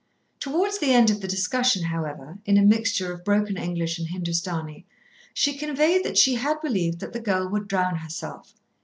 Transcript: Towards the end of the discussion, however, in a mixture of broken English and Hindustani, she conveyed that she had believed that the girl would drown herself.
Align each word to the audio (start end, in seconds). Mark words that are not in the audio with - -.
Towards 0.39 0.79
the 0.79 0.91
end 0.93 1.11
of 1.11 1.21
the 1.21 1.27
discussion, 1.27 1.83
however, 1.83 2.39
in 2.43 2.57
a 2.57 2.63
mixture 2.63 3.13
of 3.13 3.23
broken 3.23 3.55
English 3.55 3.99
and 3.99 4.07
Hindustani, 4.07 4.87
she 5.31 5.55
conveyed 5.55 6.03
that 6.03 6.17
she 6.17 6.33
had 6.33 6.59
believed 6.59 6.97
that 7.01 7.13
the 7.13 7.19
girl 7.19 7.47
would 7.49 7.67
drown 7.67 7.97
herself. 7.97 8.55